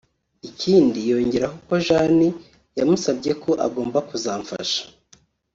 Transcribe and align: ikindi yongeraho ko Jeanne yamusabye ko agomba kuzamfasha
ikindi 0.49 0.99
yongeraho 1.09 1.57
ko 1.67 1.73
Jeanne 1.85 2.29
yamusabye 2.77 3.31
ko 3.43 3.51
agomba 3.65 3.97
kuzamfasha 4.09 4.81